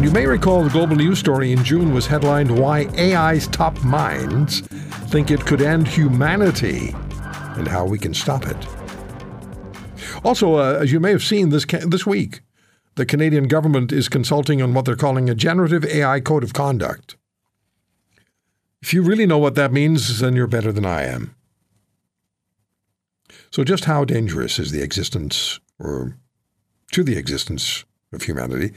[0.00, 4.60] You may recall the global news story in June was headlined Why AI's Top Minds
[5.10, 6.94] Think It Could End Humanity
[7.56, 8.56] and How We Can Stop It.
[10.22, 12.42] Also, uh, as you may have seen this this week,
[12.94, 17.16] the Canadian government is consulting on what they're calling a generative AI code of conduct.
[18.80, 21.34] If you really know what that means, then you're better than I am.
[23.50, 26.16] So, just how dangerous is the existence, or
[26.92, 28.72] to the existence of humanity,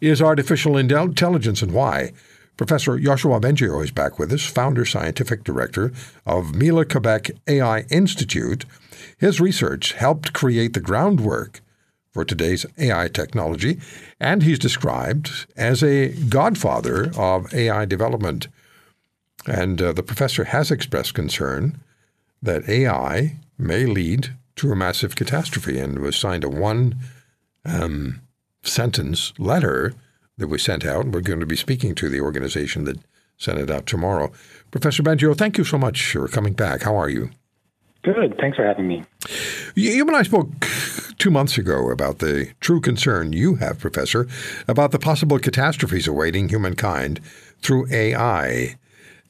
[0.00, 2.12] is artificial intelligence and why?
[2.56, 5.92] Professor Yoshua Bengio is back with us, founder scientific director
[6.26, 8.66] of Mila Quebec AI Institute.
[9.18, 11.62] His research helped create the groundwork
[12.12, 13.80] for today's AI technology,
[14.20, 18.48] and he's described as a godfather of AI development.
[19.46, 21.80] And uh, the professor has expressed concern
[22.42, 26.96] that AI may lead to a massive catastrophe and was signed a one
[27.64, 28.20] um,
[28.62, 29.94] sentence letter
[30.38, 31.06] that was sent out.
[31.06, 32.98] We're going to be speaking to the organization that
[33.36, 34.32] sent it out tomorrow.
[34.70, 36.82] Professor Bengio, thank you so much for coming back.
[36.82, 37.30] How are you?
[38.02, 38.36] Good.
[38.40, 39.04] Thanks for having me.
[39.74, 40.48] You and I spoke
[41.18, 44.26] two months ago about the true concern you have, Professor,
[44.66, 47.20] about the possible catastrophes awaiting humankind
[47.60, 48.76] through AI.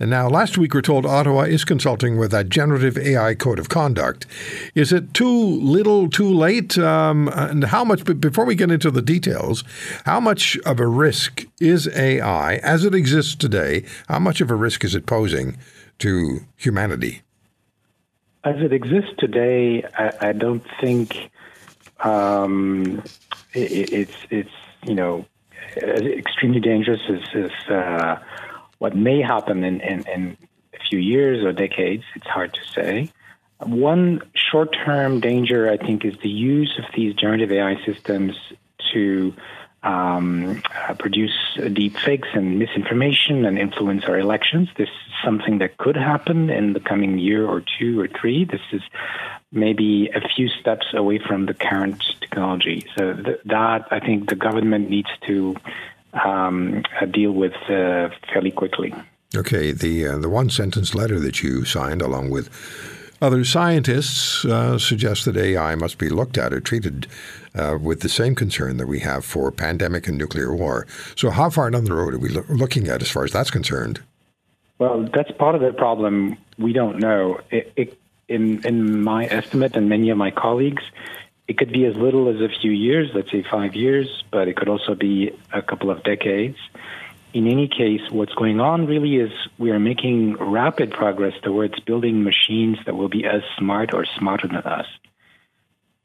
[0.01, 3.69] And now, last week, we're told Ottawa is consulting with a generative AI code of
[3.69, 4.27] conduct.
[4.75, 6.79] Is it too little, too late?
[6.79, 9.62] Um, and how much, before we get into the details,
[10.06, 13.84] how much of a risk is AI as it exists today?
[14.09, 15.59] How much of a risk is it posing
[15.99, 17.21] to humanity?
[18.43, 21.31] As it exists today, I, I don't think
[22.03, 23.03] um,
[23.53, 24.50] it, it's, it's,
[24.87, 25.27] you know,
[25.77, 28.19] extremely dangerous as, as uh,
[28.81, 30.37] what may happen in, in, in
[30.75, 33.11] a few years or decades, it's hard to say.
[33.59, 38.35] One short term danger, I think, is the use of these generative AI systems
[38.93, 39.35] to
[39.83, 41.37] um, uh, produce
[41.73, 44.71] deep fakes and misinformation and influence our elections.
[44.77, 48.47] This is something that could happen in the coming year or two or three.
[48.47, 48.83] This is
[49.53, 52.87] maybe a few steps away from the current technology.
[52.97, 55.57] So th- that I think the government needs to
[56.12, 58.94] um, uh, deal with uh, fairly quickly.
[59.34, 62.48] Okay, the uh, the one sentence letter that you signed, along with
[63.22, 67.06] other scientists, uh, suggests that AI must be looked at or treated
[67.54, 70.87] uh, with the same concern that we have for pandemic and nuclear war.
[71.16, 73.50] So, how far down the road are we lo- looking at as far as that's
[73.50, 74.00] concerned?
[74.78, 76.37] Well, that's part of the problem.
[76.59, 77.41] We don't know.
[77.50, 80.82] It, it, in in my estimate, and many of my colleagues,
[81.50, 84.55] it could be as little as a few years, let's say five years, but it
[84.55, 86.56] could also be a couple of decades.
[87.33, 92.22] In any case, what's going on really is we are making rapid progress towards building
[92.22, 94.87] machines that will be as smart or smarter than us.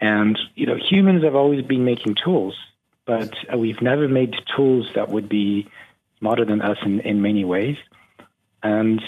[0.01, 2.55] And, you know, humans have always been making tools,
[3.05, 5.67] but we've never made tools that would be
[6.17, 7.77] smarter than us in, in many ways.
[8.63, 8.99] And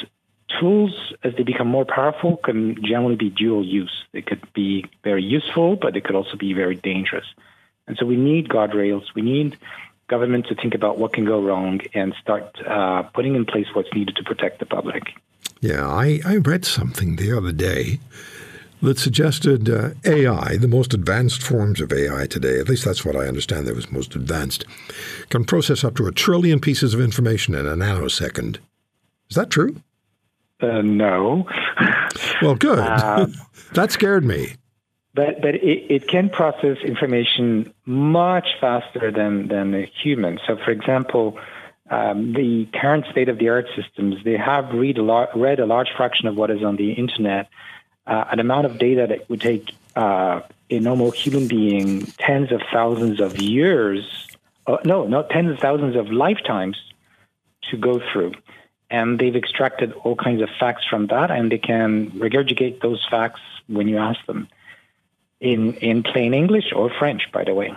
[0.60, 4.06] tools, as they become more powerful, can generally be dual use.
[4.12, 7.26] They could be very useful, but they could also be very dangerous.
[7.88, 9.04] And so we need guardrails.
[9.16, 9.58] We need
[10.08, 13.94] government to think about what can go wrong and start uh, putting in place what's
[13.94, 15.04] needed to protect the public.
[15.60, 18.00] Yeah, I, I read something the other day
[18.82, 23.16] that suggested uh, AI, the most advanced forms of AI today, at least that's what
[23.16, 24.66] I understand that was most advanced,
[25.30, 28.58] can process up to a trillion pieces of information in a nanosecond.
[29.30, 29.82] Is that true?
[30.60, 31.48] Uh, no.
[32.42, 32.80] Well, good.
[32.80, 33.28] Uh,
[33.74, 34.56] that scared me.
[35.14, 40.40] But but it, it can process information much faster than than a human.
[40.46, 41.40] So, for example,
[41.90, 45.66] um, the current state of the art systems they have read a lot, read a
[45.66, 47.50] large fraction of what is on the internet.
[48.06, 52.62] Uh, an amount of data that would take uh, a normal human being tens of
[52.72, 54.28] thousands of years,
[54.66, 56.78] uh, no, not tens of thousands of lifetimes
[57.70, 58.34] to go through
[58.90, 63.42] and they've extracted all kinds of facts from that, and they can regurgitate those facts
[63.68, 64.48] when you ask them
[65.40, 67.74] in in plain English or French, by the way.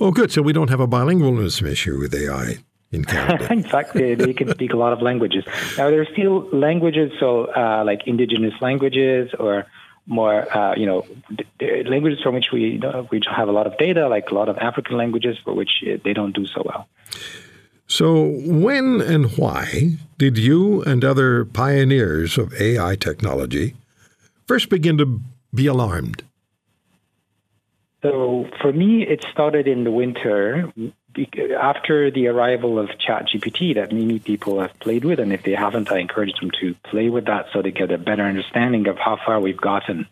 [0.00, 0.32] Oh, good.
[0.32, 2.58] So we don't have a bilingualism issue with AI
[2.90, 3.52] in Canada.
[3.52, 5.44] in fact, they, they, can speak a lot of languages.
[5.76, 9.66] Now, there are still languages, so uh, like indigenous languages or
[10.06, 11.04] more, uh, you know,
[11.60, 14.96] languages from which we we have a lot of data, like a lot of African
[14.96, 16.88] languages for which uh, they don't do so well.
[17.98, 23.74] So, when and why did you and other pioneers of AI technology
[24.46, 25.20] first begin to
[25.52, 26.22] be alarmed?
[28.04, 30.72] So, for me, it started in the winter
[31.60, 35.18] after the arrival of ChatGPT that many people have played with.
[35.18, 37.98] And if they haven't, I encourage them to play with that so they get a
[37.98, 40.06] better understanding of how far we've gotten.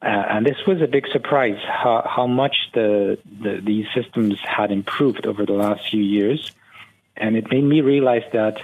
[0.00, 4.70] Uh, and this was a big surprise how, how much the, the, these systems had
[4.70, 6.52] improved over the last few years
[7.16, 8.60] and it made me realize that,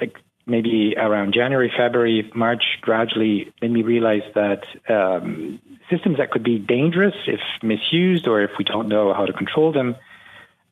[0.00, 5.60] like maybe around January, February, March, gradually made me realize that um,
[5.90, 9.72] systems that could be dangerous if misused or if we don't know how to control
[9.72, 9.96] them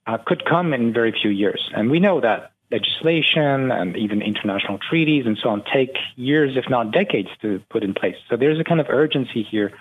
[0.06, 1.70] uh, could come in very few years.
[1.75, 6.69] And we know that legislation and even international treaties and so on take years, if
[6.69, 8.17] not decades, to put in place.
[8.29, 9.73] So there's a kind of urgency here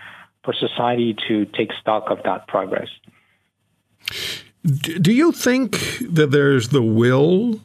[0.44, 2.90] for society to take stock of that progress.
[4.64, 7.62] Do you think that there's the will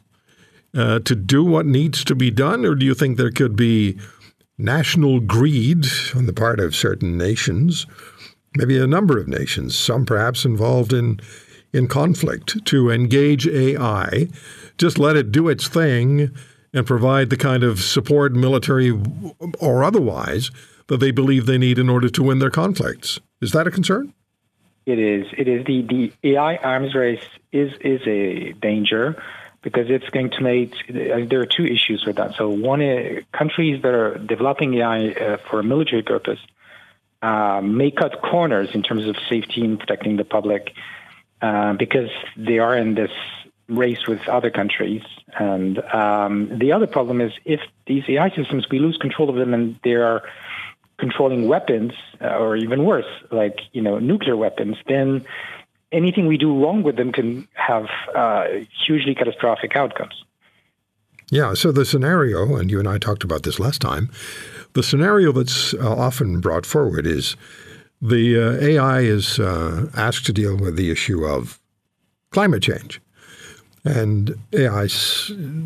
[0.75, 3.97] uh, to do what needs to be done, or do you think there could be
[4.57, 5.85] national greed
[6.15, 7.85] on the part of certain nations,
[8.55, 11.19] maybe a number of nations, some perhaps involved in
[11.73, 14.27] in conflict, to engage AI,
[14.77, 16.31] just let it do its thing,
[16.73, 18.91] and provide the kind of support, military
[19.59, 20.49] or otherwise,
[20.87, 23.19] that they believe they need in order to win their conflicts?
[23.41, 24.13] Is that a concern?
[24.87, 25.27] It is.
[25.37, 29.21] It is the the AI arms race is is a danger
[29.61, 30.73] because it's going to make.
[30.87, 32.35] There are two issues with that.
[32.35, 36.39] So one, is countries that are developing AI uh, for a military purpose
[37.21, 40.71] uh, may cut corners in terms of safety and protecting the public
[41.41, 43.11] uh, because they are in this
[43.67, 45.03] race with other countries.
[45.37, 49.53] And um, the other problem is if these AI systems, we lose control of them
[49.53, 50.23] and they are
[50.99, 55.25] controlling weapons, uh, or even worse, like you know nuclear weapons, then
[55.91, 58.45] anything we do wrong with them can have uh,
[58.85, 60.23] hugely catastrophic outcomes.
[61.29, 61.53] Yeah.
[61.53, 64.09] So the scenario, and you and I talked about this last time,
[64.73, 67.35] the scenario that's uh, often brought forward is
[68.01, 71.59] the uh, AI is uh, asked to deal with the issue of
[72.31, 73.01] climate change.
[73.83, 74.87] And AI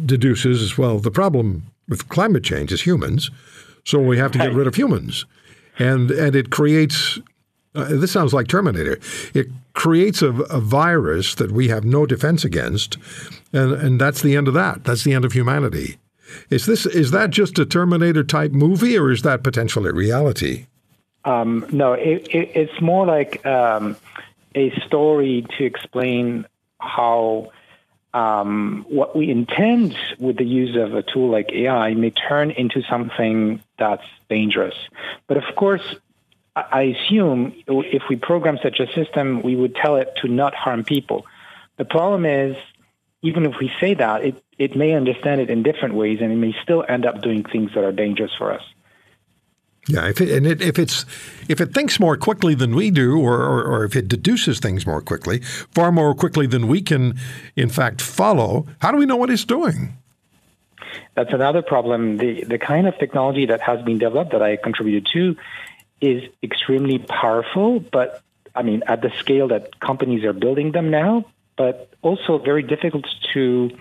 [0.05, 3.29] deduces well the problem with climate change is humans.
[3.83, 5.25] So we have to get rid of humans.
[5.79, 7.19] And, and it creates,
[7.75, 8.99] uh, this sounds like Terminator,
[9.33, 12.97] it creates a, a, virus that we have no defense against.
[13.53, 14.83] And, and that's the end of that.
[14.83, 15.97] That's the end of humanity.
[16.49, 20.67] Is, this, is that just a Terminator type movie or is that potentially reality?
[21.25, 23.95] Um, no, it, it, it's more like um,
[24.55, 26.45] a story to explain
[26.79, 27.51] how
[28.13, 32.81] um, what we intend with the use of a tool like AI may turn into
[32.83, 34.75] something that's dangerous.
[35.27, 35.95] But of course,
[36.55, 40.83] I assume if we program such a system, we would tell it to not harm
[40.83, 41.25] people.
[41.77, 42.57] The problem is,
[43.21, 46.35] even if we say that, it, it may understand it in different ways and it
[46.35, 48.63] may still end up doing things that are dangerous for us.
[49.87, 51.05] Yeah, if it, and it, if it's
[51.49, 54.85] if it thinks more quickly than we do, or, or, or if it deduces things
[54.85, 55.39] more quickly,
[55.71, 57.17] far more quickly than we can,
[57.55, 59.97] in fact, follow, how do we know what it's doing?
[61.15, 62.17] That's another problem.
[62.17, 65.35] The the kind of technology that has been developed that I contributed to
[65.99, 68.21] is extremely powerful, but
[68.53, 71.25] I mean at the scale that companies are building them now,
[71.57, 73.71] but also very difficult to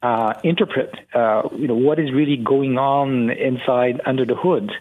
[0.00, 0.94] uh, interpret.
[1.12, 4.72] Uh, you know what is really going on inside under the hood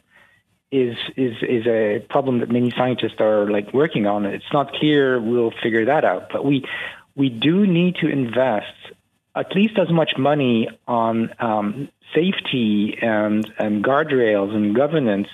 [0.74, 4.26] is is is a problem that many scientists are like working on.
[4.26, 6.66] It's not clear we'll figure that out, but we
[7.16, 8.74] we do need to invest
[9.36, 15.28] at least as much money on um, safety and and guardrails and governance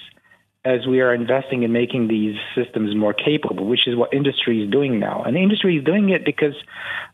[0.66, 4.70] as we are investing in making these systems more capable, which is what industry is
[4.70, 5.24] doing now.
[5.24, 6.56] And industry is doing it because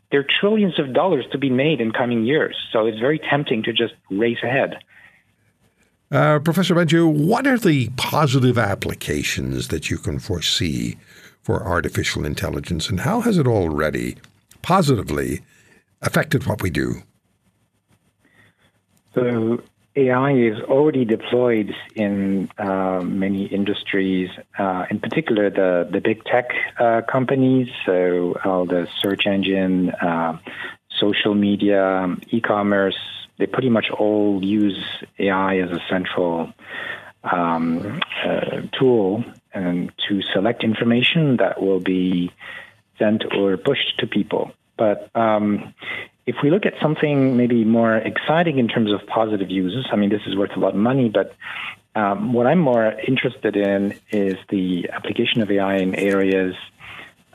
[0.09, 2.57] there are trillions of dollars to be made in coming years.
[2.73, 4.79] So it's very tempting to just race ahead.
[6.11, 10.97] Uh, Professor Bengio, what are the positive applications that you can foresee
[11.41, 14.15] for artificial intelligence, and how has it already
[14.61, 15.41] positively
[16.01, 17.01] affected what we do?
[19.13, 19.61] So,
[19.95, 26.49] AI is already deployed in uh, many industries, uh, in particular the, the big tech
[26.79, 30.37] uh, companies, so all the search engine, uh,
[30.99, 32.97] social media, e commerce,
[33.37, 34.83] they pretty much all use
[35.19, 36.53] AI as a central
[37.23, 39.23] um, uh, tool
[39.53, 42.29] to select information that will be
[42.99, 44.51] sent or pushed to people.
[44.77, 45.73] But um,
[46.25, 50.09] if we look at something maybe more exciting in terms of positive uses, I mean,
[50.09, 51.35] this is worth a lot of money, but
[51.95, 56.55] um, what I'm more interested in is the application of AI in areas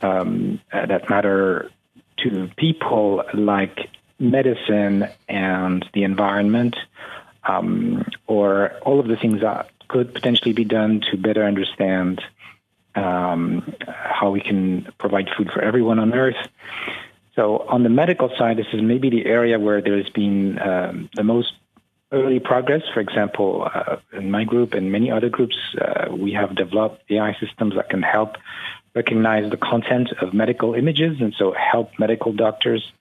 [0.03, 1.71] um, that matter
[2.23, 6.77] to people like medicine and the environment,
[7.45, 12.23] um, or all of the things that could potentially be done to better understand
[12.95, 16.49] um, how we can provide food for everyone on Earth.
[17.37, 21.23] So, on the medical side, this is maybe the area where there's been um, the
[21.23, 21.53] most
[22.13, 22.83] early progress.
[22.93, 27.37] For example, uh, in my group and many other groups, uh, we have developed AI
[27.41, 28.37] systems that can help
[28.95, 32.93] recognize the content of medical images and so help medical doctors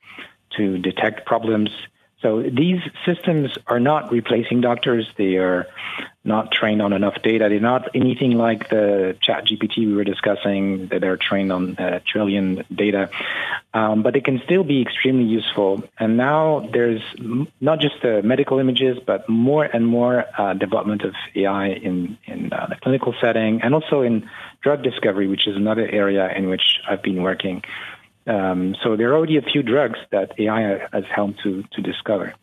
[0.57, 1.69] to detect problems
[2.21, 5.07] so these systems are not replacing doctors.
[5.17, 5.67] They are
[6.25, 7.47] not trained on enough data.
[7.47, 12.01] They're not anything like the chat GPT we were discussing that are trained on a
[12.01, 13.09] trillion data.
[13.73, 15.83] Um, but they can still be extremely useful.
[15.97, 17.01] And now there's
[17.61, 22.51] not just the medical images, but more and more uh, development of AI in, in
[22.51, 24.29] uh, the clinical setting and also in
[24.61, 27.63] drug discovery, which is another area in which I've been working.
[28.27, 32.33] Um, so there are already a few drugs that AI has helped to, to discover.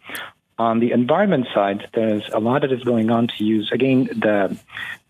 [0.58, 4.58] On the environment side, there's a lot that is going on to use, again, the,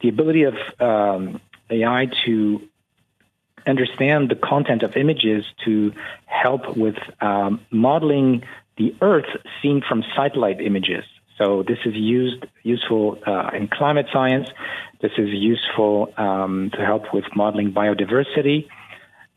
[0.01, 2.69] the ability of um, AI to
[3.67, 5.93] understand the content of images to
[6.27, 8.45] help with um, modeling
[8.77, 9.29] the Earth
[9.63, 11.05] seen from satellite images.
[11.39, 14.49] So this is used useful uh, in climate science.
[15.01, 18.69] This is useful um, to help with modeling biodiversity.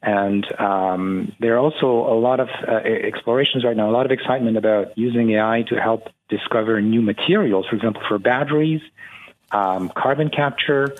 [0.01, 4.11] And um, there are also a lot of uh, explorations right now, a lot of
[4.11, 8.81] excitement about using AI to help discover new materials, for example, for batteries,
[9.51, 10.95] um, carbon capture,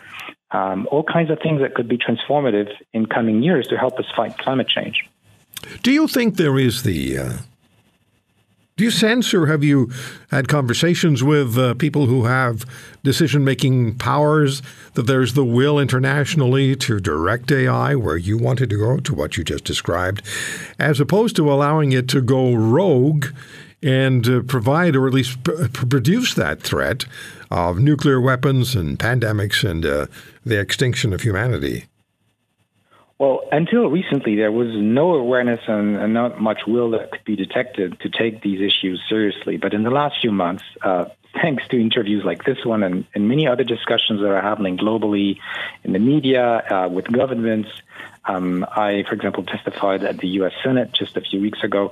[0.51, 4.05] um, all kinds of things that could be transformative in coming years to help us
[4.15, 5.07] fight climate change.
[5.83, 7.33] Do you think there is the uh,
[8.79, 9.91] do you sense or have you
[10.31, 12.65] had conversations with uh, people who have
[13.03, 14.61] decision making powers
[14.93, 19.35] that there's the will internationally to direct AI where you wanted to go to what
[19.35, 20.21] you just described,
[20.79, 23.25] as opposed to allowing it to go rogue
[23.83, 27.03] and uh, provide or at least produce that threat
[27.51, 30.07] of nuclear weapons and pandemics and uh,
[30.45, 31.83] the extinction of humanity?
[33.19, 37.35] Well, until recently, there was no awareness and, and, not much will that could be
[37.35, 39.57] detected to take these issues seriously.
[39.57, 43.27] But in the last few months, uh, thanks to interviews like this one and, and,
[43.27, 45.37] many other discussions that are happening globally
[45.83, 47.69] in the media, uh, with governments,
[48.23, 50.53] um, I, for example, testified at the U.S.
[50.63, 51.91] Senate just a few weeks ago.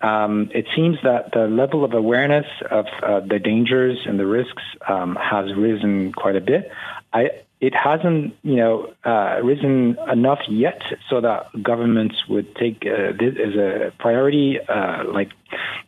[0.00, 4.62] Um, it seems that the level of awareness of uh, the dangers and the risks
[4.86, 6.70] um, has risen quite a bit.
[7.12, 7.30] I,
[7.62, 13.36] it hasn't, you know, uh, risen enough yet so that governments would take uh, this
[13.38, 15.30] as a priority, uh, like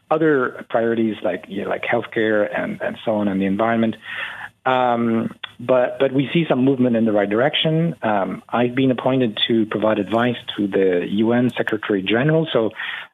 [0.08, 3.96] other priorities like you know, like healthcare and, and so on, and the environment.
[4.64, 7.96] Um, but but we see some movement in the right direction.
[8.02, 12.70] Um, I've been appointed to provide advice to the UN Secretary General, so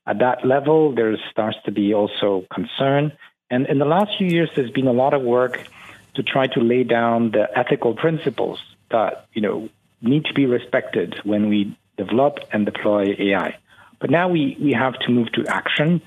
[0.07, 3.13] at that level there starts to be also concern.
[3.51, 5.67] And in the last few years, there's been a lot of work
[6.15, 9.69] to try to lay down the ethical principles that you know
[10.03, 13.57] need to be respected when we develop and deploy AI.
[14.01, 16.01] But now we, we have to move to action,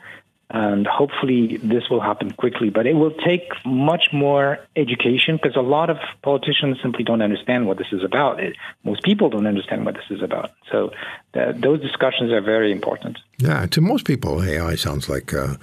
[0.50, 2.70] and hopefully this will happen quickly.
[2.72, 7.68] But it will take much more education because a lot of politicians simply don't understand
[7.68, 8.40] what this is about.
[8.40, 10.52] It, most people don't understand what this is about.
[10.72, 10.92] So
[11.34, 13.20] the, those discussions are very important.
[13.38, 15.58] Yeah, to most people, AI sounds like uh,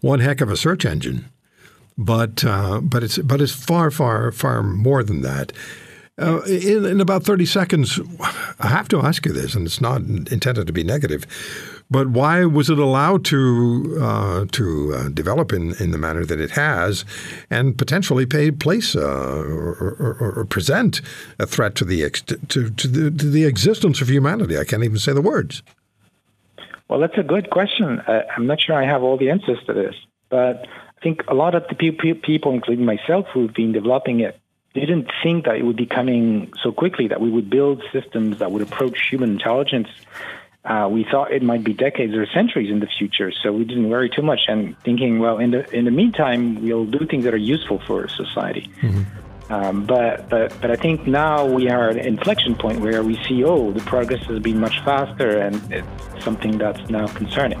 [0.00, 1.26] one heck of a search engine
[1.96, 5.52] but uh, but it's but it's far far far more than that.
[6.16, 7.98] Uh, in, in about 30 seconds,
[8.60, 11.26] I have to ask you this, and it's not intended to be negative,
[11.90, 16.40] but why was it allowed to uh, to uh, develop in, in the manner that
[16.40, 17.04] it has,
[17.50, 21.00] and potentially pay place uh, or, or, or, present
[21.40, 24.56] a threat to the, ex- to, to, the to the existence of humanity?
[24.56, 25.64] I can't even say the words.
[26.88, 28.00] Well, that's a good question.
[28.06, 29.96] I'm not sure I have all the answers to this,
[30.28, 30.66] but
[31.04, 31.76] think a lot of the
[32.30, 34.34] people, including myself, who've been developing it,
[34.74, 38.50] didn't think that it would be coming so quickly, that we would build systems that
[38.50, 39.88] would approach human intelligence.
[40.64, 43.88] Uh, we thought it might be decades or centuries in the future, so we didn't
[43.94, 44.40] worry too much.
[44.48, 48.08] And thinking, well, in the in the meantime, we'll do things that are useful for
[48.08, 48.64] society.
[48.80, 49.52] Mm-hmm.
[49.52, 53.22] Um, but but but I think now we are at an inflection point where we
[53.24, 57.60] see, oh, the progress has been much faster, and it's something that's now concerning.